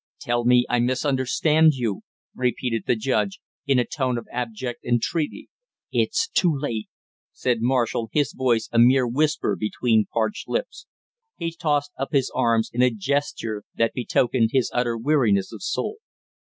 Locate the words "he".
11.37-11.51